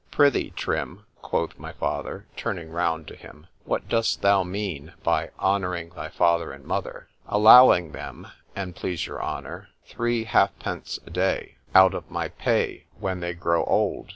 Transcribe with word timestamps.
—Prithee, 0.09 0.49
Trim, 0.55 1.05
quoth 1.21 1.59
my 1.59 1.73
father, 1.73 2.25
turning 2.35 2.71
round 2.71 3.07
to 3.07 3.15
him,—What 3.15 3.87
dost 3.87 4.23
thou 4.23 4.41
mean, 4.41 4.93
by 5.03 5.29
"honouring 5.37 5.91
thy 5.91 6.09
father 6.09 6.51
and 6.51 6.65
mother?" 6.65 7.07
Allowing 7.27 7.91
them, 7.91 8.25
an' 8.55 8.73
please 8.73 9.05
your 9.05 9.21
honour, 9.21 9.69
three 9.85 10.23
halfpence 10.23 10.97
a 11.05 11.11
day 11.11 11.57
out 11.75 11.93
of 11.93 12.09
my 12.09 12.29
pay, 12.29 12.85
when 12.99 13.19
they 13.19 13.35
grow 13.35 13.63
old. 13.65 14.09